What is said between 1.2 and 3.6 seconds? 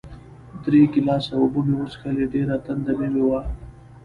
اوبه مې وڅښلې، ډېره تنده مې وه.